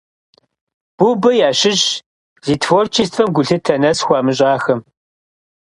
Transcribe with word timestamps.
Бубэ 0.97 1.31
ящыщщ 1.47 1.83
зи 2.45 2.53
творчествэм 2.61 3.27
гулъытэ 3.35 3.75
нэс 3.81 3.99
хуамыщӀахэм. 4.05 4.79